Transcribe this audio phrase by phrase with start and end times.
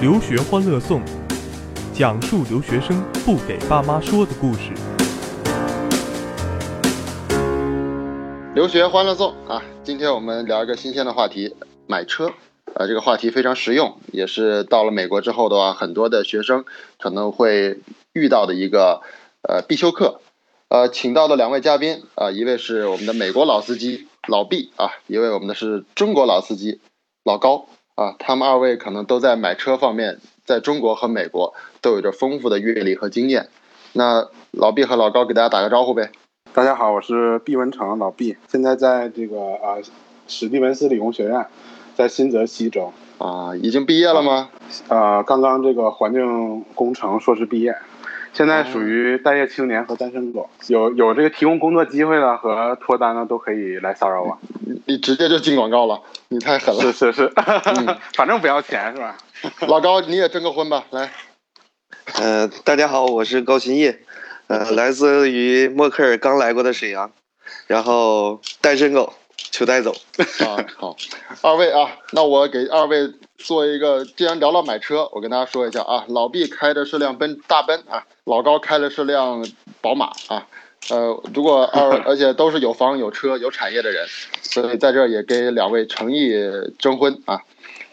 [0.00, 1.02] 留学欢乐颂，
[1.92, 4.70] 讲述留学生不给爸妈说的故事。
[8.54, 11.56] 留学欢乐颂啊，今天我们聊一个新鲜的话题，
[11.88, 12.30] 买车。
[12.74, 16.64] 呃，这个话题非常实用，也是到了美国之后的话，很多的学生
[17.00, 17.80] 可能会
[18.12, 19.02] 遇到的一个
[19.42, 20.20] 呃必修课。
[20.68, 26.78] 呃，请到的两位嘉宾啊，一位是我们的美国老司机老毕啊，一位我们的是中国老司机
[27.24, 27.66] 老高
[27.98, 33.48] 啊，他们二位可能都在买车方面，在中国和美国都有着丰富的阅历和经验。
[33.92, 36.12] 那老毕和老高给大家打个招呼呗。
[36.52, 39.82] 大家好，我是毕文成，老毕，现在在这个啊
[40.28, 41.44] 史蒂文斯理工学院，
[41.96, 44.48] 在新泽西州啊，已经毕业了吗？
[44.86, 47.74] 啊，刚刚这个环境工程硕士毕业。
[48.38, 54.38] 现在属于待业青年和单身狗，有有这个提供工作机会的和脱单的都可以来骚扰我。
[54.64, 56.80] 你你直接就进广告了，你太狠了。
[56.80, 57.32] 是是是，
[58.14, 59.18] 反正不要钱是吧？
[59.66, 61.10] 老高你也征个婚吧，来。
[62.14, 63.98] 呃，大家好，我是高新业，
[64.46, 67.10] 呃，来自于默克尔刚来过的沈阳，
[67.66, 69.14] 然后单身狗。
[69.50, 69.92] 求带走
[70.44, 70.66] 啊！
[70.76, 70.96] 好，
[71.42, 79.44] 二位啊，那我给二位做一个，既然聊到买车，我跟大家说一下啊，老毕开的是辆奔大奔啊，老高开的是辆
[79.80, 80.46] 宝马啊，
[80.90, 84.06] 呃，如果二 而且都是有房有车有产业的人，
[84.42, 86.32] 所以在这也给两位诚意
[86.78, 87.40] 征婚啊。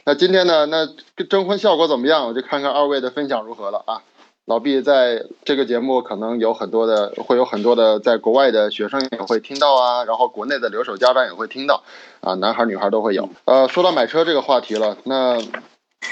[0.04, 0.88] 那今天呢，那
[1.26, 2.28] 征婚效果怎么样？
[2.28, 4.02] 我就看看二位的分享如何了啊。
[4.46, 11.84] 老毕在这个节目可能有很多的，会有很多的在国外的学生也会听到啊，然后国内的留守家长也会听到，
[12.22, 13.28] 啊，男孩女孩都会有。
[13.46, 15.40] 呃，说到买车这个话题了，那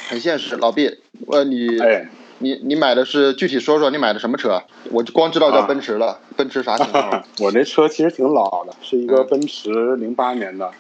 [0.10, 0.98] 很现实，老毕，
[1.32, 1.68] 呃，你，
[2.40, 4.64] 你你买的是具体说说你买的什么车？
[4.90, 7.22] 我光知道叫奔驰了，奔驰啥型号？
[7.40, 10.72] 我那车其实挺老的，是一个奔驰零八年的，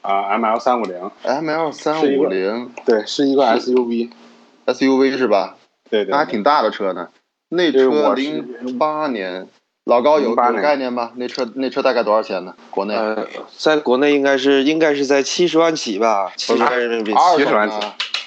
[0.00, 5.56] 啊，ML 三五零，ML 三五零，对，是一个 SUV，SUV 是吧？
[5.90, 7.08] 对对，那还挺大的车呢。
[7.48, 9.48] 那车零八年，
[9.84, 11.10] 老高有有概念吗？
[11.16, 12.54] 那车那车大概多少钱呢？
[12.70, 12.94] 国内？
[12.94, 17.14] 呃，在国内应该是应该是在七十万起吧，七十万人民币。
[17.36, 17.76] 七十万起。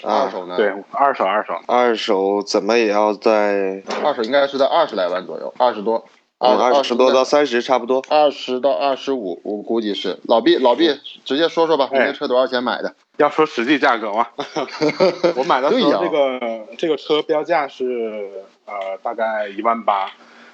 [0.04, 0.58] 二手呢？
[0.58, 1.54] 对，二手二手。
[1.66, 3.82] 二手怎么也要在？
[4.04, 6.06] 二手应该是在二十来万左右，二十多。
[6.40, 8.04] 二十多到三十差不多。
[8.10, 10.20] 二十到二十五，我估计是。
[10.24, 12.96] 老毕，老毕，直接说说吧，你那车多少钱买的？
[13.18, 14.28] 要说实际价格吗？
[15.38, 18.30] 我买的时候这个这个车标价是
[18.66, 20.10] 呃大概一万八，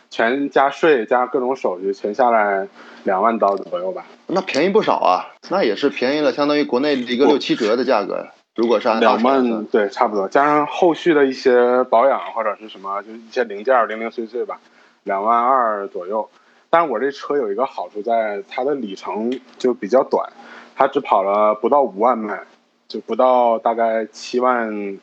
[0.10, 2.68] 全加税加各种手续，全下来
[3.06, 4.06] 两万刀左右吧。
[4.28, 8.28] 那便宜不少啊，那也是便宜了，相当于国内一个六七折的价格。
[8.56, 14.60] 如果是按两万，对，差不多，加上后续的一些保养或者是什么，就一些零件零零碎碎吧，
[15.04, 16.30] 两万二左右。
[16.70, 20.30] 但是我这车有一个好处，在它的里程就比较短。
[20.80, 22.40] 他只跑了不到五万迈，
[22.88, 24.98] 就不到大概七万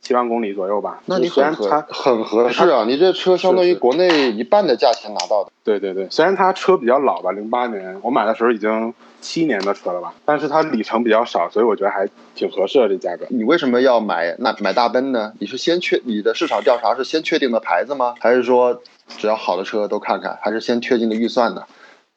[0.00, 1.02] 七万公里左右吧。
[1.04, 2.86] 那你很合很合适啊！
[2.86, 5.52] 你这车相当于国内一半的价钱拿到的。
[5.62, 13.26] 对对对，虽然它车比较老吧，零八年我买的时候已经七年的车了吧，但是它里程比较少，所以我觉得还挺合适的这价格。
[13.28, 15.34] 你为什么要买那买大奔呢？
[15.40, 18.14] 你是先确你的市场调查是先确定的牌子吗？
[18.18, 18.80] 还是说
[19.18, 20.38] 只要好的车都看看？
[20.40, 21.64] 还是先确定的预算呢？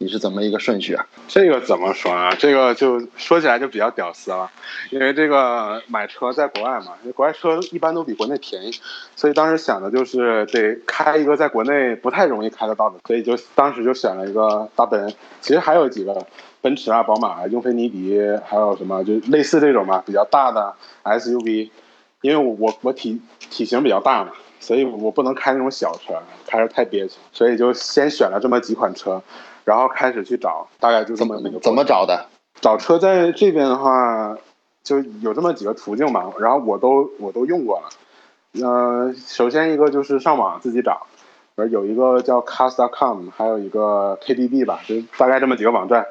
[0.01, 1.05] 你是怎么一个顺序啊？
[1.27, 2.33] 这个怎么说啊？
[2.33, 4.49] 这个就说起来就比较屌丝了，
[4.89, 8.71] 因为这个买车在国外嘛，因为国外车一般都比国内便宜，
[9.15, 15.13] 所以当时想的就是得开一个在国内不太容易开得到的，所以就当时就选了一个大奔。
[15.39, 16.25] 其实还有几个
[16.61, 20.73] 奔驰啊、宝马啊、英菲尼迪，还有什么就类似这种嘛，比较大的
[21.03, 21.69] SUV。
[22.21, 26.15] 因为我我我体体型比较大嘛，所以我不能开那种小车，
[26.47, 29.21] 开着太憋屈，所以就先选了这么几款车。
[29.65, 32.25] 然后开始去找，大概就这么那个怎么找的？
[32.59, 34.37] 找车在这边的话，
[34.83, 36.25] 就有这么几个途径吧。
[36.39, 37.89] 然后我都我都用过了。
[38.65, 41.07] 呃，首先一个就是上网自己找，
[41.55, 46.05] 而有一个叫 Cars.com，还有一个 KDB 吧，就大概这么几个网站。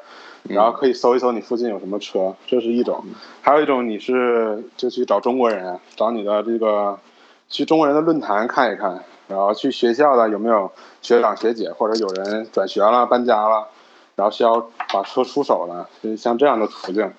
[0.44, 3.04] 然后可以搜一搜你附近有什么车，这是一种。
[3.42, 6.98] 还有一种你是就去找中国人，找你的这个
[7.50, 9.04] 去中国人的论坛看一看。
[9.28, 13.68] 然后去学校的有没有学长学姐，或者有人转学了搬家了，
[14.16, 17.12] 然后需要把车出手了，就像这样的途径。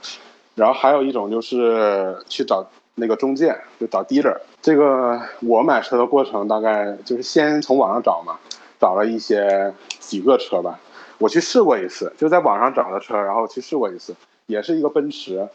[0.56, 4.36] 然后还有一种就是去找那个中介，就找 dealer。
[4.62, 8.38] 这个我买车的过程大概就是先从网上找嘛，
[8.78, 10.78] 找了一些几个车吧，
[11.18, 14.14] 我去试过一次，就在网上找的车，然后去试过一次，
[14.48, 15.48] 也是一个奔驰，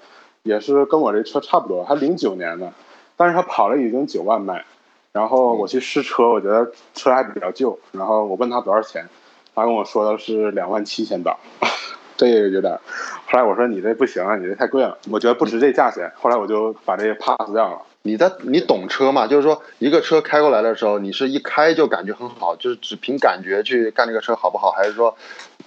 [0.43, 2.73] 也是跟我这车差不多，还零九年的，
[3.17, 4.65] 但是他跑了已经九万迈。
[5.13, 7.79] 然后我去试车，我觉得车还比较旧。
[7.93, 9.09] 然后我问他多少钱，
[9.55, 11.39] 他跟我说的是两万七千刀，
[12.19, 12.79] 这个有点。
[13.27, 16.13] 后来我说你这不行啊，你这太贵了，我觉得不值这价钱。
[16.21, 17.81] 后来我就把这个 pass 掉了。
[18.07, 19.27] 你在你懂车嘛？
[19.27, 25.17] 就是说一个车开过来的时候，你是一开就感觉很好，就是只凭感觉去干这个车好不好，还是说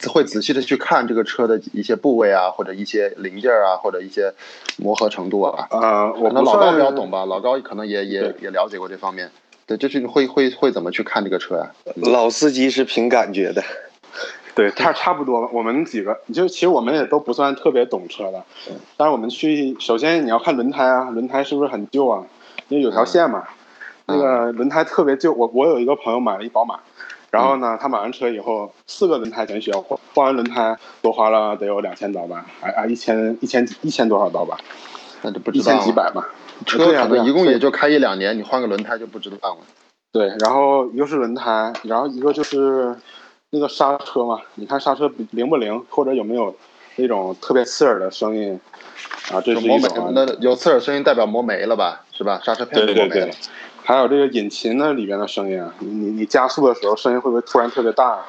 [0.08, 4.34] 会仔细的去看这个车的一些部位啊，或者一些零件啊，或者一些
[4.78, 5.68] 磨合程度啊？
[5.70, 9.30] 啊，我不可能老高比较懂吧，老高可能也也也了解过这方面。
[9.68, 13.62] 对，就是你会会会怎么去看这个车呀、老司机是凭感觉的。
[14.56, 15.50] 对，差差不多。
[15.54, 18.44] 我们几个，就其实我们也都不算特别懂车的，
[18.98, 22.24] 但是我们去，首先你要看轮胎啊，轮胎是不是很旧啊？
[22.68, 23.44] 因为有条线嘛，
[24.06, 25.32] 那个轮胎特别旧。
[25.34, 26.80] 我我有一个朋友买了一宝马，
[27.32, 32.46] 然后呢，他买完车以后，四个轮胎全需要换，换完轮胎多花了得有两千刀吧？
[32.62, 34.58] 啊啊，一千一千一千多少刀吧？
[35.22, 36.30] 那就不一知道一千几百吧。
[36.66, 39.62] 车可能一共也就开一两年，你换个轮胎就不值当了。
[40.12, 42.96] 对，然后一个是轮胎，然后一个就是
[43.52, 46.56] 那个刹车嘛，你看刹车灵不灵，或者有没有
[46.98, 48.60] 那种特别刺耳的声音
[49.32, 49.42] 啊？
[49.42, 50.12] 这是一种啊。
[50.14, 52.04] 那有刺耳声音代表磨没了吧？
[52.12, 52.40] 是吧？
[52.44, 53.38] 刹车片对对对磨没了。，
[53.84, 58.24] 还有这个引擎那里边的声音啊，你你你加速的时候声音会不会突然特别大，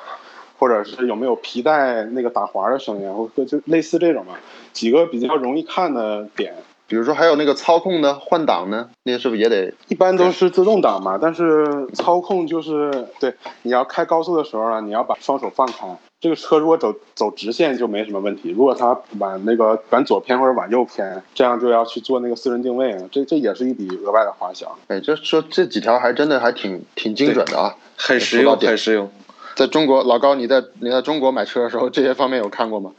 [0.59, 4.39] 或者是有没有皮带那个打滑的声音啊，或者就类似这种嘛，
[4.73, 6.55] 几个比较容易看的点。
[6.91, 9.73] 比如说还有那个操控呢、换挡呢，那些是不是也得？
[9.87, 13.33] 一般都是自动挡嘛，但是操控就是对
[13.63, 15.87] 你要开高速的时候呢，你要把双手放开。
[16.21, 24.77] 这个车如果走走直线就没什么问题，如果它往那个往左偏或者往右偏，这样就要去做那个私人定位，这这也是一笔额外的花销。
[24.89, 27.77] 哎，这说这几条还真的还挺挺精准的啊。
[27.97, 29.09] 很实用，很实用。
[29.55, 32.91] 在中国，老高，你在你在中国买车的时候，这些方面有看过吗？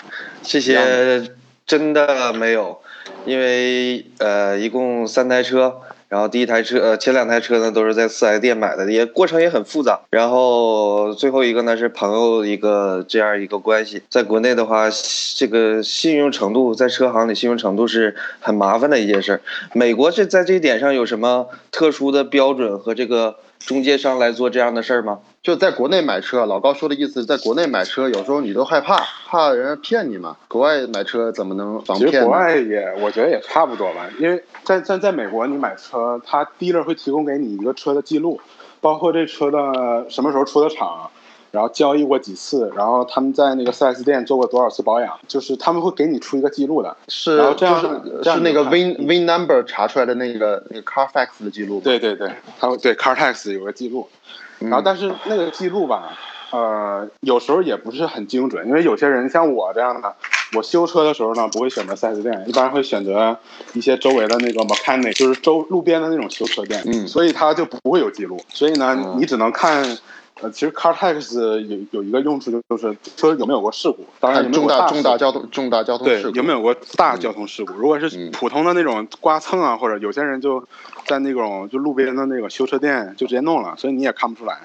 [0.42, 1.30] 这些
[1.68, 2.80] 真的没有，
[3.26, 5.76] 因为呃，一共三台车，
[6.10, 10.02] 然后第一台车呃前两台车呢都是在四 S 店买的，也过程也很复杂。
[10.10, 14.90] 然后最后一个呢是朋友一个这样一个关系，在国内的话，
[15.36, 19.42] 这个信用程度在车行里信用程度是很麻烦的一件事。
[19.74, 25.20] 美国这在这一点上有什么特殊的标准和这个中介商来做这样的事儿吗？
[25.44, 30.38] 就在国内买车，老高说的意思，在国内买车有时候你都害怕，怕人家骗你嘛。
[30.48, 32.30] 国外买车怎么能防其实国？
[32.30, 38.40] 外也，我觉得也差不多吧，因为在在在美国，你买车，他 dealer 会提供给你一个车的记录，
[38.82, 41.10] 包括这车的什么时候出的厂，
[41.50, 46.96] 然后交易过几次，然后他们在那个 4S 店做过多少次保养，就是他们会给你出一个记录的。
[47.08, 47.82] 是然后这样
[48.22, 51.82] 就是那个 VIN Vin number 查出来的那个那个 Carfax 的记录？
[51.84, 52.30] 对对对，
[52.60, 56.18] 他会对 Carfax 有个记录，嗯然后但是那个记录吧，
[56.52, 60.16] 呃，有时候也不是很精准，因为有些人像我这样的，
[60.56, 63.38] 我修车的时候呢，不会选择 4S 店，一般会选择
[63.74, 69.98] 一些周围的那个 mechanic，就是周路边的那种修车店，嗯所以他就不会有记录，所以呢，嗯你只能看。
[70.40, 77.74] 呃，其实 CarTax 有有一个用处就是车有没有过事故，当然重大重大交通重大交通对事，故有没有过大交通事故？
[77.74, 80.64] 如果是嗯普通的那种刮蹭啊，或者有些人就
[81.06, 84.60] 在那种就路边的那个修车店就直接弄了，所以你也看不出来。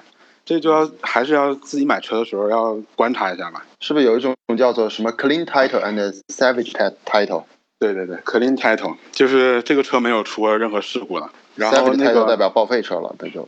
[0.45, 3.65] 这就要还是要自己买车的时候要观察一下吧。
[3.81, 7.43] 是不是有一种叫做什么 clean title and savage ti- title？
[7.79, 13.47] 对对对，clean title 就是这个车没有出过任何事故的，然后那 title 代表报废车了，那就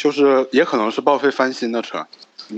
[0.00, 2.06] 就是也可能是报废翻新的车。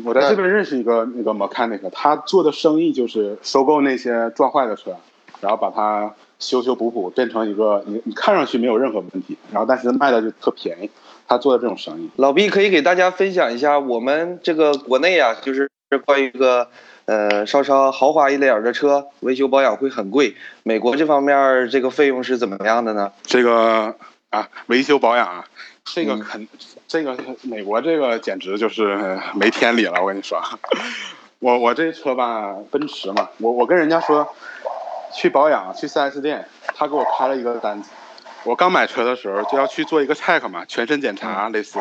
[0.05, 4.97] 我在这边认识一个那个 mechanic，他做的生意就是收购那些撞坏的车，
[5.41, 10.91] 然后把它修修补补，变成一个你你看上去没有任何问题，然后但是卖的就特便宜。
[11.27, 15.69] 他做的这种生意，老毕可以给大家分享一下我们这个国内啊，就是
[16.05, 16.69] 关于一个
[17.07, 20.37] 呃稍稍豪华一点的车，维修保养会很贵。
[20.63, 23.13] 美国这方面这个费用是怎么样的呢？
[23.23, 23.95] 这个
[24.29, 25.45] 啊维修保养啊，
[25.85, 26.49] 这个嗯肯、
[26.89, 30.43] 这个美国这个简直就是没天理了，我跟你说。
[31.41, 34.33] 我我这车吧，奔驰嘛，我我跟人家说
[35.13, 37.91] 去保养去 4S 店，他给我开了一个单子。
[38.45, 41.81] 我刚买车的时候就要去做一个 check 嘛，全身检查类似。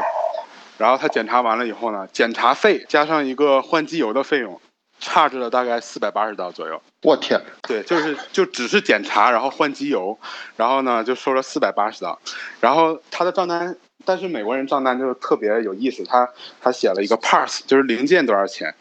[0.80, 4.60] 然后他检查完了以后呢，检查费加上一个换机油的费用，
[5.02, 6.82] 差值了大概四百八十刀左右。
[7.02, 10.18] 我天，对，就是就只是检查，然后换机油，
[10.56, 12.18] 然后呢就收了四百八十刀，
[12.60, 16.30] 然后他的账单，但是美国人账单就特别有意思，他
[16.62, 18.76] 他写了一个 parts，就是零件多少钱，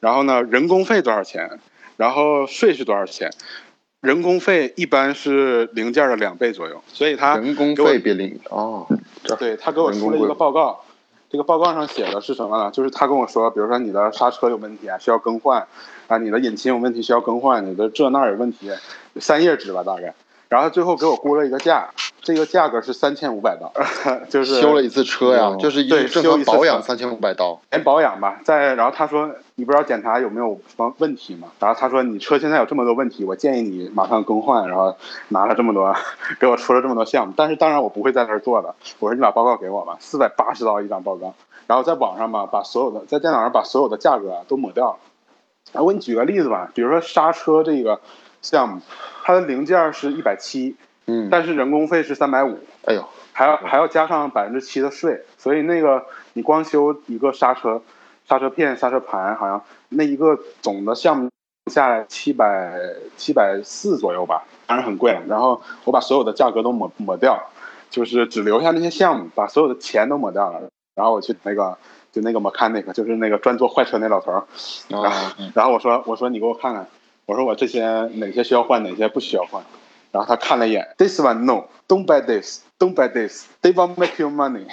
[0.00, 1.60] 然后呢人工费多少钱，
[1.98, 3.30] 然后税是多少钱，
[4.00, 8.86] 人工费一般是零件的两倍左右，所以他人工费比零哦，
[9.38, 10.82] 对他给我出了一个报告，
[11.28, 12.70] 这个报告上写的是什么呢？
[12.70, 15.66] 就是他跟我说，比如说你的刹车有问题啊，需要更换
[16.06, 18.70] 啊，你的引擎有问题需要更换，你的这那有问题，
[19.16, 20.14] 三页纸吧大概。
[20.48, 21.88] 然后最后给我估了一个价，
[22.22, 23.72] 这个价格是三千五百刀，
[24.30, 27.60] 就是修了一次车呀，哦就是一对正修一次常保养车三千五百刀。
[27.70, 28.40] 连保养吧。
[28.44, 31.48] 再然后他说你不知道检查有没有什么问题吗？
[31.58, 34.68] 然后他说你车现在有这么多问题，我建议你马上更换。
[34.68, 34.96] 然后
[35.28, 35.94] 拿了这么多，
[36.38, 37.34] 给我出了这么多项目。
[37.36, 41.34] 但是当然我不会在这儿做的，我说你把报告给我吧，四百八十刀一张报告。
[41.66, 44.96] 然后在网上吧，把所有的在电脑上把所有的价格啊都抹掉了。
[45.72, 48.00] 啊，我给你举个例子吧，比如说刹车这个
[48.46, 48.80] 项目，
[49.24, 50.76] 它的零件是一百七，
[51.06, 57.82] 嗯，但是人工费是三百五，哎呦，还要还要加上百分之七的税，所以那个你光修一个刹车、
[58.28, 61.28] 刹车片、刹车盘，好像那一个总的项目
[61.70, 62.78] 下来七百
[63.16, 65.20] 七百四左右吧，当然很贵了。
[65.28, 67.50] 然后我把所有的价格都抹抹掉，
[67.90, 70.60] 就是只留下那些项目，把所有的钱都抹掉了。
[70.94, 71.76] 然后我去那个
[72.10, 74.44] 就那个 mechanic，就是那个专做坏车那老头儿，
[74.88, 76.86] 然后啊，然后我说我说你给我看看，
[77.26, 79.64] 我说我这些哪些需要换，哪些不需要换。
[80.12, 84.66] 然后他看了一眼，This one no, don't buy this, don't buy this, they won't make you money。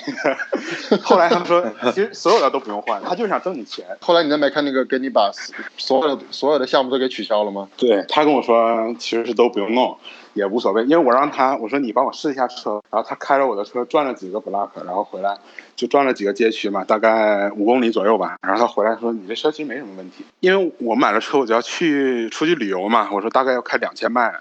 [1.02, 3.86] 后来他们说， 其实所有的都不用换，他就是想挣你钱。
[4.02, 5.32] 后来你在没看那个给你把
[5.78, 7.70] 所有的所有的项目都给取消了吗？
[7.78, 9.98] 对他跟我说，其实是都不用弄，
[10.34, 15.38] 也无所谓，因为我让他我说你帮我试一下车，然后他开着我的车转了几个 block，然后回来
[15.76, 18.36] 就转了几个街区嘛，大概五公里左右吧。
[18.42, 24.34] 然后他回来说你这车其实没什么问题，因为我买了车我就要去出去旅游嘛，我说大概要开两千迈，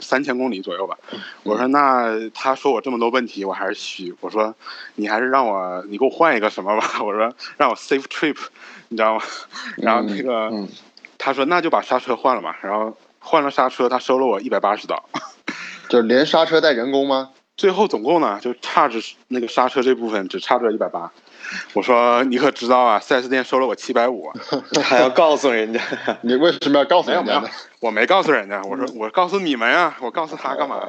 [0.00, 0.96] 三千公里左右吧。
[1.42, 4.14] 我说那他说我这么多问题，我还是虚。
[4.20, 4.54] 我说
[4.94, 7.02] 你还是让我你给我换一个什么吧。
[7.02, 8.36] 我说让我 safe trip，
[8.90, 9.22] 你知道吗？
[9.76, 10.68] 然后那个、嗯，
[11.18, 12.56] 他说那就把刹车换了吧。
[12.62, 15.04] 然后换了刹车，他收了我一百八十刀。
[15.88, 17.30] 就是连刹车带人工吗？
[17.62, 21.12] 最后总共呢就差着那个刹车这部分只差着一百八。
[21.74, 24.32] 我说你可知道啊，4S 店收了我七百五。
[24.82, 25.80] 还要告诉人家，
[26.22, 30.80] 你为什么要告诉没有没有人家呢？，我没告诉人家，我说我告诉你们呀，我告诉他干嘛？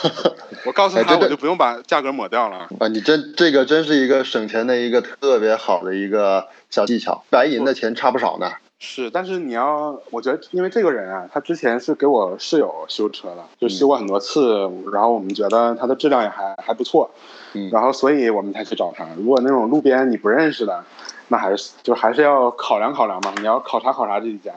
[0.64, 2.66] 我告诉他我就不用把价格抹掉了。
[2.80, 8.52] 啊，你真这个真是一个省钱的一个特别好的一个小技巧，白银的钱差不少呢。
[8.78, 17.10] 是，但是你要，我觉得，因为这个人啊，他之前是给我室友修车的，就修过很多次，然后我们觉得他的质量也还还不错，
[17.54, 19.06] 嗯然后所以我们才去找他。
[19.16, 20.84] 如果那种路边你不认识的，
[21.28, 24.52] 那还是就还是要考量考量嘛，你要考察考察这一家，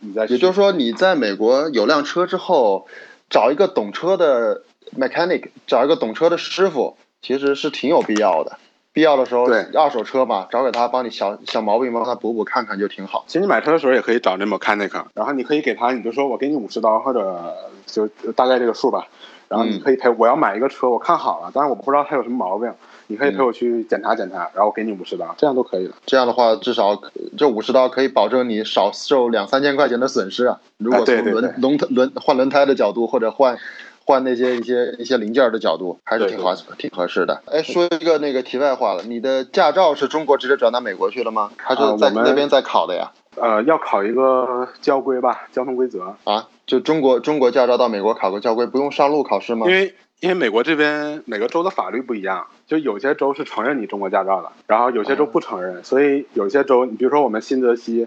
[0.00, 2.88] 你再去也就是说，你在美国有辆车之后，
[3.30, 4.62] 找一个懂车的
[4.98, 8.58] mechanic，找一个懂车的师傅，其实是挺有必要的。
[8.94, 13.24] 必要的时候，对二手车嘛，找给他帮你小小毛病帮他补补看看就挺好。
[13.26, 19.08] 其实你买车的时候也可以找这 mechanic，然后你可以给他，你就说我给你五十刀或者就大概这个数吧，
[19.48, 22.72] 然后你可以陪我要买一个车，我看好了，但是我不知道它有什么毛病，
[23.08, 25.94] 你可以陪我去检查检查，然后我给你五十刀，这样都可以了。
[26.06, 27.02] 这样的话，至少
[27.36, 30.60] 这五十刀可以保证你少受两三千块钱的损失啊。
[30.78, 33.58] 如果啊对对从轮对轮轮换轮胎的角度，或者换
[34.04, 37.42] 换那些一些一些零件的角度，还是对挺合挺合适的。
[37.46, 41.50] 哎，说一个那个题外话了，你的驾照是中国直接转到美国去了吗？
[41.56, 43.12] 还是在啊那边在考的呀？
[43.36, 49.72] 呃，要考一个交规吧，交通规则，啊，就中国中国驾照到美国考个交规，不用上路考试吗因？
[49.72, 58.06] 为因为美国这边每个州的法律不一样，就有些州是承认你中国驾照的，然后有些州不承认，所以有些州，你比如说我们新泽西，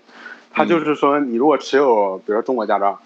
[0.51, 2.99] 他就是说你如果持有比如说中国驾照，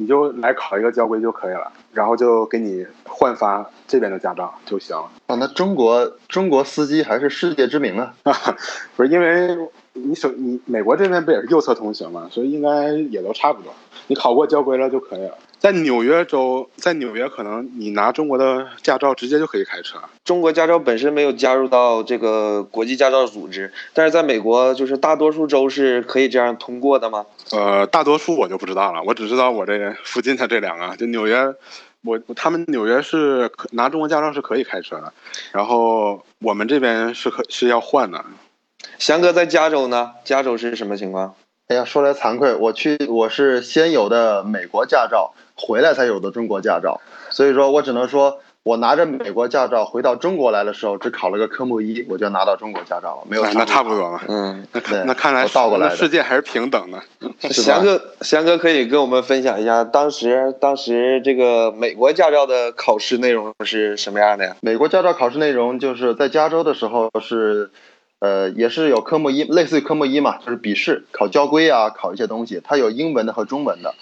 [0.00, 5.10] 你就来考一个交规就可以了，然后就给你换发这边的驾照就行了。
[5.26, 8.14] 啊，那中国中国司机还是世界知名啊。
[8.96, 9.58] 不是因为
[9.92, 13.70] 你手你美国这边不也是右侧通行嘛，所以应该也都差不多。
[14.06, 15.34] 你考过交规了就可以了。
[15.60, 20.00] 在纽约州，在纽约可能你拿中国的驾照直接就可以开车。
[20.24, 27.26] 中国驾照本身没有加入到这个国际驾照组织，但是在美国，就是大多数州是可以这样通过的吗？
[27.52, 31.54] 呃，大多数我就不知道了，我只知道我这附近的这两个，就纽约，
[32.04, 35.12] 我他们纽约是可拿中国驾照是可以开车的，
[35.52, 38.24] 然后我们这边是可是要换的。
[38.98, 41.34] 翔哥在加州呢，加州是什么情况？
[41.70, 47.00] 哎呀，说来惭愧，我去我是先有的美国驾照，回来才有的中国驾照，
[47.30, 53.44] 所以说我只能说，我拿着美国驾照回到中国来的时候，只考了个科目一，我就拿到中国驾照了，没有。
[53.54, 54.20] 那差不多嘛。
[54.26, 57.00] 嗯，那对那看来倒过来那世界还是平等的。
[57.48, 64.56] 是吧翔哥，翔哥可以跟我们分享一下当时当时这个美国驾照的考试内容是什么样的呀？
[64.60, 67.70] 美国驾照考试内容就是在加州的时候是，
[68.20, 72.60] 呃，也是有科目一，类似于科目一嘛，就是笔试，考交规啊，考一些东西。
[72.62, 73.94] 它有英文的和中文的。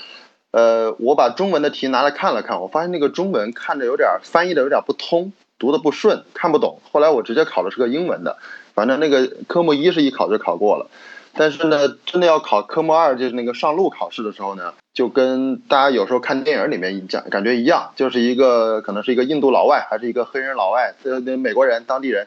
[0.51, 6.81] 呃，我把中文的题拿来看了看，我发现那个中文看着有点翻译的有点不通，读的不顺，看不懂。
[6.91, 8.39] 后来我直接考的是个英文的，
[8.75, 10.89] 反正那个科目一是一考就考过了。
[11.35, 22.27] 但是呢，真的要考科目二，就是那个上路考试的时候呢，就跟大家有时候看电影里面讲感觉一样，就是一个可能是一个印度老外，还是一个黑人老外，呃，那美国人当地人，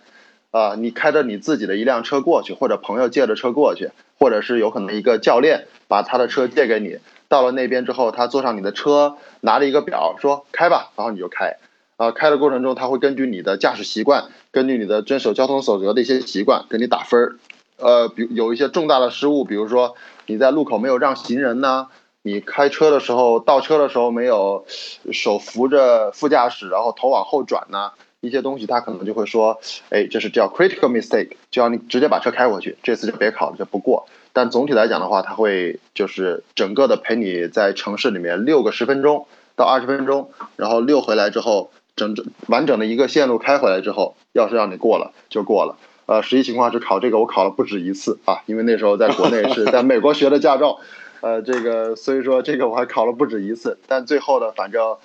[0.51, 3.89] 啊，你开着你自己的一辆车过去，或者朋友借着车过去，
[4.20, 11.58] 或者是有可能一个教练把他的车借给你，到了那边之后，他坐上你的车，拿着一个表说开吧，然后你就开。
[11.96, 17.36] 啊，开的过程中，他会根据你的驾驶习惯，根据你的遵守交通守则的一些习惯，给你打分儿。
[17.77, 21.88] 呃，比有一些重大的失误，比如说你在路口没有让行人呢，
[22.24, 24.65] 你开车的时候倒车的时候没有
[25.12, 27.91] 手扶着副驾驶，然后头往后转呢，
[28.22, 29.60] 一些东西他可能就会说，
[29.90, 34.08] 哎，这是叫 critical mistake，就让你直接把车开回去，这次就别考了，就不过。
[34.32, 41.72] 但总体来讲的话，他会就是整个的陪你在城市里面遛个十分钟到二十分钟，然后溜回来之后。
[41.94, 45.78] 整整完整的一个线路开回来之后，要是让你过了就过了。
[46.06, 50.80] 呃，实际情况是考这个我考了不止一次啊，因为那时候在国内是在美国学的驾照，
[51.20, 53.78] 呃，这个所以说这个我还考了不止一次。
[53.88, 54.96] 但最后呢，反正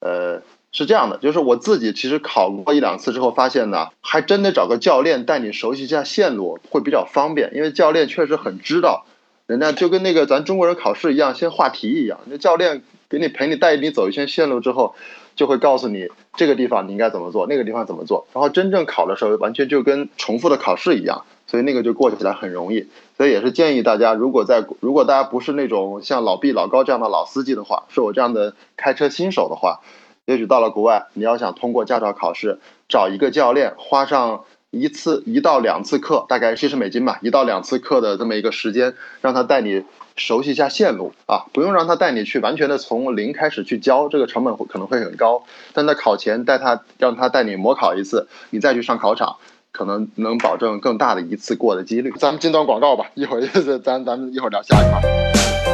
[0.00, 9.04] 呃是这样的，就是我自己其实考过一两次之后发现呢，还真得找个教练带你熟悉一下线路会比较方便，因为教练确实很知道，
[9.46, 14.94] 人家就跟那个咱中国人考试一样，先画题一样，那教练给你陪你带你走一圈线路之后。
[15.34, 22.88] 就会告诉你这个地方你应该怎么做，那个地方怎么做，然后真正考的时候完全就跟重复的考试一样，所以那个就过起来很容易。
[23.16, 29.80] 所以也是建议大家，如果在如果大家不是那种像老毕、老高这样的老司机的话，是我这样的开车新手的话，
[30.26, 39.84] 也许到了国外，你要想通过驾照考试，找一个教练，花上一次一到两次课，大概七十美金吧，一到两次课的这么一个时间，让他带你。
[40.14, 45.42] 熟悉一下线路啊，不用让他带你去完全的从零开始去教，这个成本会可能会很高。
[45.72, 49.36] 但在考前带他，让他带你模考一次，你再去上考场，
[49.72, 52.12] 可能能保证更大的一次过的几率。
[52.18, 53.46] 咱们进段广告吧，一会儿
[53.82, 55.71] 咱咱们一会儿聊下一块。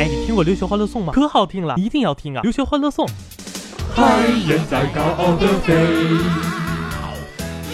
[0.00, 1.12] 哎，你听过留学欢乐颂吗？
[1.14, 2.40] 可好听了，一定要听啊！
[2.40, 3.06] 留学欢乐颂。
[3.94, 4.02] 海
[4.46, 5.74] 燕在高傲的飞，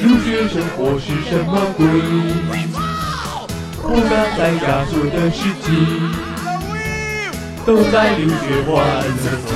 [0.03, 1.87] 留学生活是什么鬼？
[3.81, 6.11] 不敢在家说的事情，
[7.65, 9.55] 都在留学欢乐颂。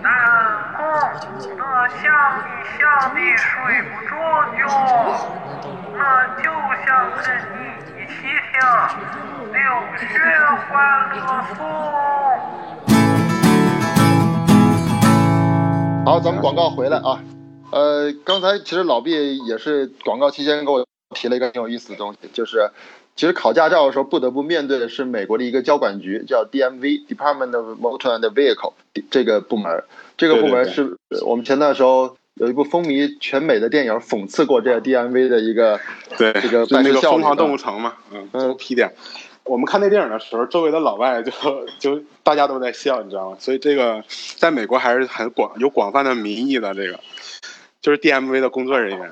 [0.00, 0.06] 南
[0.76, 0.86] 红
[1.18, 1.66] 乐
[1.98, 2.06] 想
[2.38, 2.46] 你，你
[2.78, 2.78] 想
[3.12, 3.42] 的睡
[3.82, 4.14] 不着
[4.54, 4.62] 觉，
[6.86, 7.64] 想跟你
[7.96, 9.10] 一起听
[9.52, 9.58] 留
[9.96, 10.04] 学
[10.68, 10.72] 欢
[11.16, 11.16] 乐
[11.54, 11.58] 颂。
[16.04, 17.24] 好，咱们广告回来啊。
[17.70, 22.70] 呃，刚才其实老毕也是广告期间给我提了一个很有意思的东西，就是
[23.16, 28.74] 其实考驾照的时候不得不面对的是美国的一个交管局，叫 DMV（Department of Motor and Vehicle）
[29.10, 29.82] 这个部门。
[30.18, 35.78] 这个部门是我们前段时候有一部风靡全美的电影讽刺过这个 DMV 的一个
[36.18, 38.92] 对这个那个疯狂动物城嘛，嗯嗯批点。
[39.44, 41.30] 我们看那电影的时候，周围的老外就
[41.78, 43.36] 就大家都在笑，你知道吗？
[43.38, 44.02] 所以这个
[44.36, 46.98] 在美国还是很广有广泛的民意的这个。
[47.80, 49.10] 就是 DMV 的工作人员，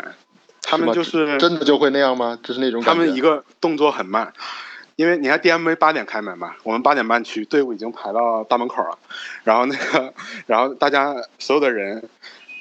[0.62, 2.38] 他们就是真的就会那样吗？
[2.42, 4.32] 就是那种他们一个动作很慢，
[4.96, 8.98] 因为你看 DMV 八点开门嘛，我们八点半去，队伍已经排到大门口了，
[9.44, 10.14] 然后那个，
[10.46, 12.02] 然后大家所有的人，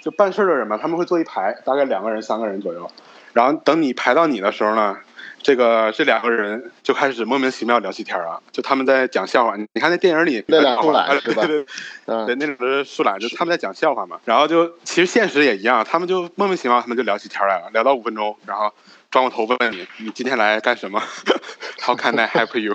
[0.01, 2.89] 就办事的人嘛，他们会坐一排，大概两个人、三个人左右，
[3.33, 4.97] 然后等你排到你的时候呢。
[5.43, 9.55] 这个这两个人就开始莫名其妙聊起天儿啊，就他们在讲笑话。
[9.57, 11.41] 你看那电影里那俩树懒是吧？
[11.47, 11.65] 对
[12.05, 14.19] 对对，那种是树懒，就他们在讲笑话嘛。
[14.23, 18.71] 然后就其实现实也一样，他们就莫名其妙，他们就聊起天来了，聊到五分钟，然后。
[19.11, 21.03] 转过头问你，你今天来干什么
[21.81, 22.73] ？How can I help you？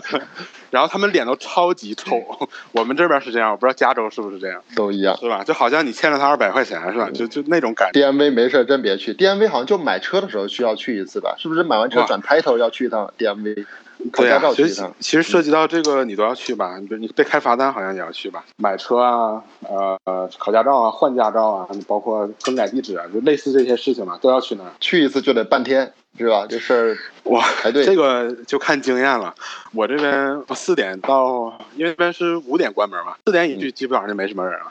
[0.70, 2.48] 然后他们脸都超级臭。
[2.72, 5.44] 我们这边是这样，我不知道加州是不是这样，都一样，是吧？
[5.44, 7.10] 就好像你欠了他二百块钱，是吧？
[7.12, 8.00] 就就那种感觉。
[8.00, 11.34] DMV 没事真别去，DMV 好像就买车的时候需要去一次吧？
[11.38, 13.66] 是不是买完车转 title 要去一趟 DMV？
[14.12, 16.78] 对啊，其实其实涉及到这个你都要去吧？
[16.78, 18.44] 你你被开罚单好像也要去吧？
[18.56, 24.70] 买车啊，呃呃，考驾照啊，换驾照啊，包括更改地址啊，就类似这些事情嘛，都要去那儿。
[24.80, 26.46] 去一次就得半天，是吧？
[26.48, 27.84] 这事儿哇，排队。
[27.84, 29.34] 这个就看经验了。
[29.74, 34.66] 我这边四点到，因为这边是五点关门嘛，四点一去基本上就没什么人了。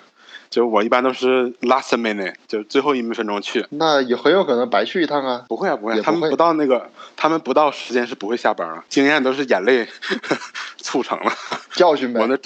[0.50, 3.66] 就我一般都是 last minute，就最后一分钟去。
[3.70, 5.46] 那也很有可能白去一趟啊！
[5.48, 8.84] 不会啊，不会，他们不到那个，他们不到时间是不会下班啊。
[8.90, 9.88] 经验都是眼泪
[10.78, 11.32] 促成了，
[11.74, 12.22] 教训呗。
[12.22, 12.38] 我那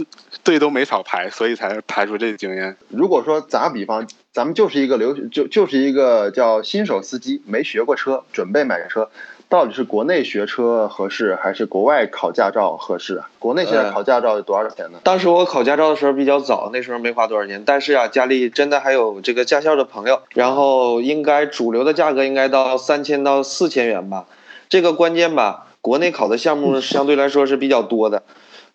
[0.43, 2.75] 队都没少排，所以才排出这个经验。
[2.89, 9.09] 如果说打比方，咱们就是一个留就就是一个叫新手司机，没学过车，准备买车。
[9.51, 13.29] 到底是国内学车合适，还是国外考驾照合适啊？
[13.37, 14.99] 国内现在呃考驾照有多少钱呢？
[15.03, 24.25] 当时我考驾照的时候比较早，那时候没花多少钱，但是啊，家里真的还有这个驾校的朋友，然后应该主流的价格应该到三千到四千元吧。
[24.69, 28.23] 这个关键吧，国内考的项目 相对来说是比较多的，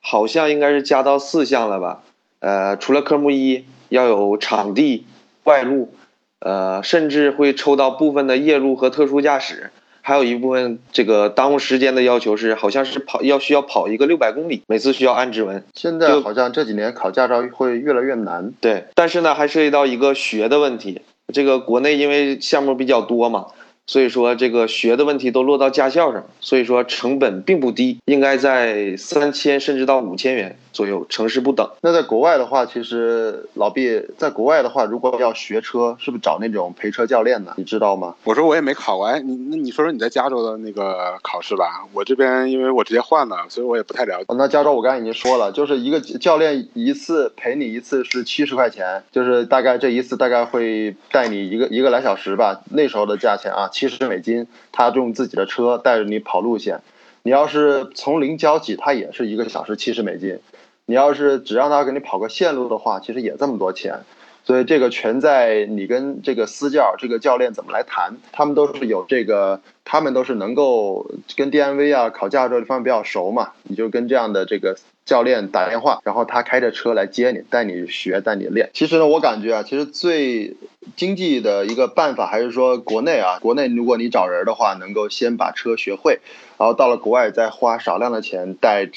[0.02, 2.02] 好像应该是加到四项了吧。
[2.40, 5.06] 呃，除了科目一要有场地、
[5.44, 5.94] 外路，
[6.40, 9.70] 呃，甚至会抽到部分的夜路和特殊驾驶。
[10.06, 15.64] 还有一部分这个耽误时间的要求是，好像是跑要需要跑一个六百公里，每次需要按指纹。
[15.74, 18.52] 现在好像这几年考驾照会越来越难。
[18.60, 21.00] 对，但是呢，还涉及到一个学的问题。
[21.34, 23.46] 这个国内因为项目比较多嘛，
[23.88, 31.70] 所以说这个学的问题都落到驾校上，所以说成本并不低，应该在三千甚至到五千元左右，城市不等。
[31.80, 37.54] 那在国外的话，其实老毕在国外的话，如果要学车，是不是找那种陪车教练呢？
[37.56, 38.14] 你知道吗？
[38.24, 41.86] 我说我也没考过，哎，你那你说说你在加州的那个考试吧。
[41.94, 44.26] 我这边因为我直接换了，所以我也不太了解。
[44.28, 56.82] 哦，那加州我刚才已经说了，就是一个教练一次陪你一次是七十块钱，就是大概这一次大概会带你一个一个来小时吧，那时候的价钱啊，七十美金，他用自己的车带着你跑路线。
[57.22, 60.38] 你要是从零教起，他也是一个小时七十美金。
[60.86, 64.00] 你要是只让他给你跑个线路的话，其实也这么多钱。
[64.44, 78.70] 所以这个全在你跟这个私教这个教练怎么来谈，他们都是有这个，他们都是能够跟 DMV 啊考驾照这方面比较熟嘛，你就跟这样的这个教练打电话，然后他开着车来接你，带你学，带你练。
[78.72, 80.56] 其实呢，我感觉啊，其实最
[80.94, 86.20] 经济的一个办法还是说国内啊，国内如果你找人的话，能够先把车学会，
[86.56, 88.88] 然后到了国外再花少量的钱带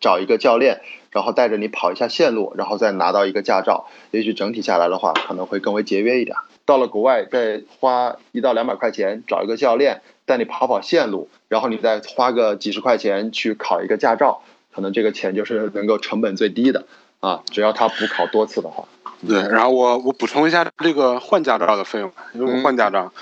[0.00, 0.82] 找一个教练。
[1.14, 6.36] 然后带着你跑一下线路，然后再拿到一个驾照，也许整体下来的话，可能会更为节约一点。
[6.66, 14.42] 到了国外，再花一到两百块钱找一个教练带你跑跑线路，然后你再花个几十块钱去考一个驾照，
[14.74, 16.84] 可能这个钱就是能够成本最低的
[17.20, 18.84] 啊，只要他补考多次的话。
[19.24, 23.12] 对，然后我我补充一下这个换驾照的费用，因为换驾照，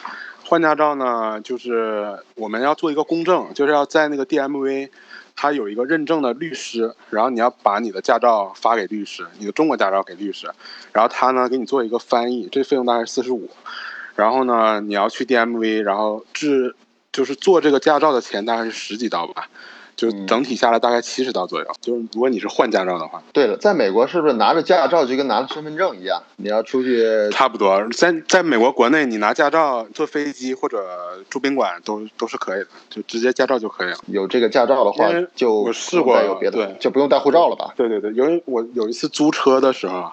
[0.46, 4.88] 换驾照呢，就是我们要做一个公证，就是要在那个 DMV。
[5.34, 10.50] 他有一个认证的律师，然后你要把你的驾照发给律师，你的中国驾照给律师，
[10.92, 13.50] 然后他呢给你做一个翻译，这费用大概四十五，
[14.14, 16.74] 然后呢你要去 DMV，然后至
[17.12, 19.48] 就是做这个驾照的钱大概是十几刀吧，
[20.02, 21.66] 就整体下来大概七十刀左右。
[21.80, 26.20] 就是如果你是换驾照的话，对了，在美国是不是拿着驾照就跟拿着身份证一样？
[26.36, 30.84] 你要出去差不多，在在美国国内，你拿驾照坐飞机或者
[31.30, 33.96] 住宾馆都都是可以的，就直接驾照就可以了。
[34.06, 37.72] 有这个驾照的话，就我试过有别的对，就不用带护照了吧？
[37.76, 40.10] 对对对，因为我有一次租车的时候，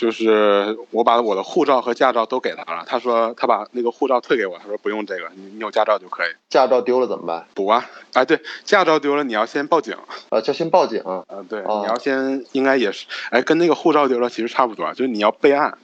[0.00, 7.46] 就是我把我的护照和驾照都给他了，他说他把那个护照退给我，他说不用这个，你你有驾照就可以驾照丢了怎么办？
[7.52, 7.84] 补啊。
[8.14, 9.94] 哎，对，驾照丢了你要先报警，
[10.30, 11.02] 呃，就先报警。
[11.04, 15.76] 嗯、对，哦你要先应该也是，哎，跟那个护照丢了其实差不多，就是你要备案。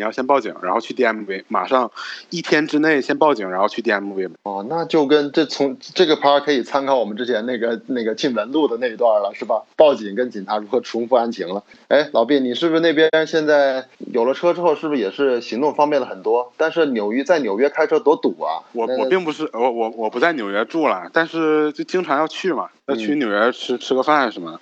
[0.00, 1.92] 你要先报警，然后去 DMV，马上
[2.30, 4.30] 一天之内先报警，然后去 DMV。
[4.44, 9.62] 哦，那就跟这从这个 part 可以参考我们之前那个那个进门路的那一段了，是吧？
[9.76, 11.62] 报警跟警察如何重复案情了。
[11.88, 16.50] 哎，老毕，你是不是那边现在有了车之后，是不是也是行动方便了很多？
[16.56, 18.64] 但是纽约在纽约开车多堵啊！
[18.72, 24.60] 我我并不是我我我不在纽约住了，但是就经常要去嘛，要去嗯纽约吃吃个饭什么的，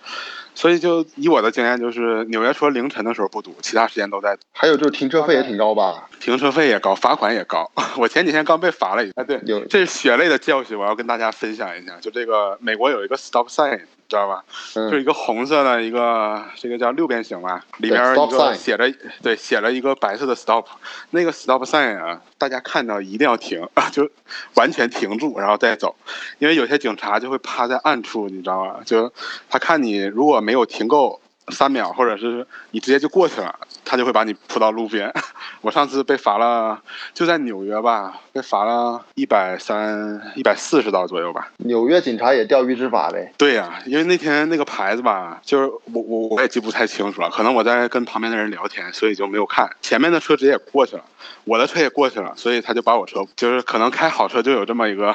[0.58, 4.42] 所以就以我的经验，就是纽约除了凌晨的时候不堵，其他时间都在堵。
[4.52, 6.08] 还有就是停车费也挺高吧？
[6.18, 7.70] 停车费也高，罚款也高。
[7.96, 11.96] 我前几天刚被罚了一，哎，对，有这是血泪的教训，我要跟大家分享一下。
[12.00, 14.42] 就这个美国有一个 stop sign，知道吧？
[14.74, 18.90] 嗯就是一个红色的一个，这个叫六边形吧，里边一个写着，
[19.22, 20.64] 对，写了一个白色的 stop，
[21.10, 24.10] 那个 stop sign 啊，大家看到一定要停， 就
[24.54, 25.94] 完全停住，然后再走，
[26.38, 28.80] 因为有些警察就会趴在暗处，你知道吗？
[28.86, 29.12] 就
[29.50, 35.12] 他看你如果没有停够三秒，或者是你直接就过去了，他就会把你扑到路边。
[35.60, 36.80] 我上次被罚了，
[37.12, 41.50] 就在纽约吧，被罚了一百三、一百四十刀左右吧。
[41.58, 43.32] 纽约警察也钓鱼执法呗？
[43.36, 49.68] 对呀、因为那天那个牌子吧，就是我我我也记不太清楚了，可能我在跟旁边的人聊天，所以就没有看。
[49.80, 51.02] 前面的车直接也过去了，
[51.44, 55.14] 我的车也过去了，所以他就把我车，就是可能开好车就有这么一个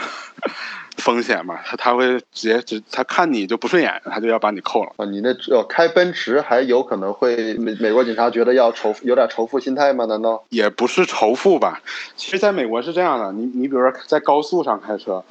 [0.97, 4.91] 风险嘛，他他会直接只他看你就不顺眼，他就要把你扣了。
[4.97, 10.05] 啊，你那呃开奔驰还有可能会美美国警察觉得要仇有点仇富心态吗？
[10.05, 10.43] 难道？
[10.49, 11.81] 也不是仇富吧。
[12.15, 15.23] 其实，在美国是这样的，你你比如说在高速上开车，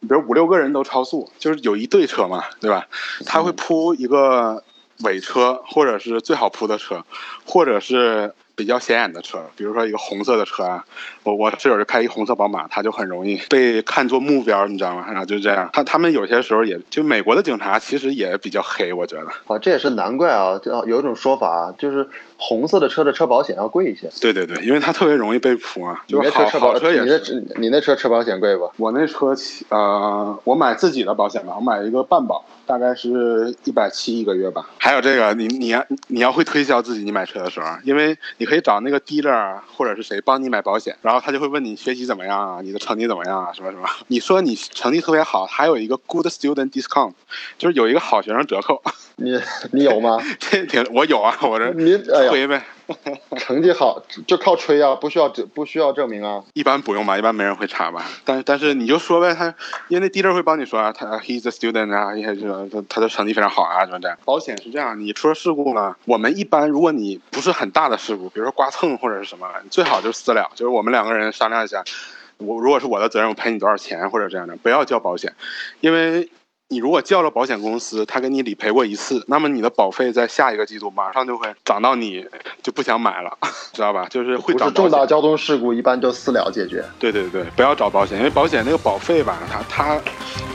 [0.00, 2.86] 比如五六个人都超速，就是有一队车嘛，对吧？
[3.26, 4.62] 他会铺一个
[5.04, 7.04] 尾车，或者是最好铺的车，
[7.44, 10.84] 或者是比较显眼的车，比如说一个红色的车啊，
[11.22, 15.06] 我我室友就开一红色宝马，他就很容易被看作目标，你知道吗？
[15.08, 19.28] 然后就这样，他他们有些时候也就美国的警察其实也比较黑，我觉得。
[19.46, 24.10] 啊，这也是难怪啊，就有一种说法，就是红色的车的车保险要贵一些。
[24.20, 26.04] 对对对，因为它特别容易被扑啊。
[26.06, 27.44] 你就是好那车车保好车也你那是。
[27.56, 28.70] 你那车车保险贵不？
[28.76, 34.68] 我那车起呃，我买自己的保险吧，我买一个半保，大概是一百七一个月吧。
[34.76, 43.88] 还有这个，你你要你要会推销自己，你买车的时候，因为你可以找那个 dealer 啊或者是谁帮你买保险，然后他就会问你学习怎么样啊，你的成绩怎么样啊，什么什么。
[44.08, 47.12] 你说你成绩特别好，还有一个 good student discount，
[47.56, 48.82] 就是有一个好学生折扣。
[49.16, 50.18] 你你有吗？
[50.40, 52.62] 这挺我有啊，我这你哎呀，呗。
[53.38, 56.42] 成绩好就靠吹啊，不需要证不需要证明啊。
[56.54, 58.04] 一般不用吧，一般没人会查吧。
[58.24, 59.54] 但但是你就说呗，他
[59.88, 64.18] 因为那 dealer 会帮你说啊，他 he's a student 啊，也是他他的成绩非常好啊，什么的。
[64.24, 71.84] 保险是这样，你出了事故呢，我们一般如果你不是很大的事故，比如说刮蹭或者是什么，最好就是私了，就是我们两个人商量一下，
[72.38, 75.32] 我如果是我的责任，我赔你多少钱或者这样的，不要交保险，
[75.80, 76.28] 因为。
[76.72, 82.24] 你如果叫了保险公司，他给你理赔过一次，那么你的保费在下一个季度马上就会涨到你
[82.62, 83.38] 就不想买了，
[83.74, 84.06] 知道吧？
[84.08, 86.84] 就是会不涨重大交通事故，一般就私了解决。
[87.00, 90.00] 对对对，不要找保险，因为保险那个保费吧，它它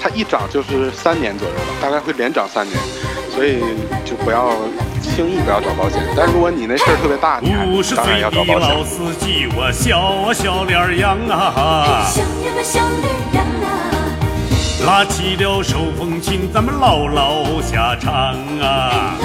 [0.01, 2.80] 它一涨就是三年左右吧，大概会连涨三年，
[3.30, 3.60] 所以
[4.06, 4.56] 就不要
[5.01, 6.01] 轻易不要找保险。
[6.15, 8.82] 但如果你那事儿特别大，你还五十当然岁的要找保险老。
[8.86, 13.35] 司机，我笑我笑脸扬啊，小呀小脸呀啊，
[14.86, 19.17] 拉起了手风琴，咱们唠唠家常啊。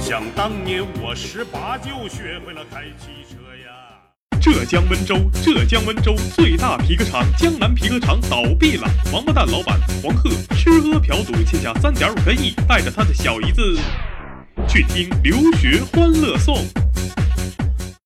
[0.00, 3.70] 想当年我十八就学会了开汽车呀。
[4.40, 13.78] 浙江温州，浙江温州最大皮革厂江南皮革厂倒闭了，王八蛋老板黄鹤吃喝嫖赌欠下三点五个亿，带着他的小姨子
[14.66, 16.56] 去听留学欢乐颂。